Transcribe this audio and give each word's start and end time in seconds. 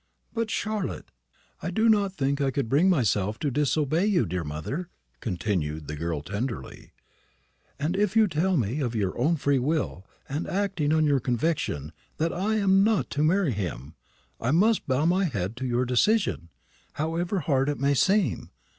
"But, 0.33 0.49
Charlotte" 0.49 1.11
"I 1.61 1.69
do 1.69 1.87
not 1.87 2.11
think 2.13 2.41
I 2.41 2.49
could 2.49 2.67
bring 2.69 2.89
myself 2.89 3.37
to 3.37 3.51
disobey 3.51 4.07
you, 4.07 4.25
dear 4.25 4.43
mother," 4.43 4.89
continued 5.19 5.87
the 5.87 5.95
girl 5.95 6.23
tenderly; 6.23 6.93
"and 7.77 7.95
if 7.95 8.15
you 8.15 8.27
tell 8.27 8.57
me, 8.57 8.79
of 8.79 8.95
your 8.95 9.15
own 9.15 9.35
free 9.35 9.59
will, 9.59 10.03
and 10.27 10.47
acting 10.47 10.91
on 10.91 11.05
your 11.05 11.19
conviction, 11.19 11.93
that 12.17 12.33
I 12.33 12.55
am 12.55 12.83
not 12.83 13.11
to 13.11 13.23
marry 13.23 13.51
him, 13.51 13.93
I 14.39 14.49
must 14.49 14.87
bow 14.87 15.05
my 15.05 15.25
head 15.25 15.55
to 15.57 15.67
your 15.67 15.85
decision, 15.85 16.49
however 16.93 17.41
hard 17.41 17.69
it 17.69 17.77
may 17.79 17.93
seem. 17.93 18.49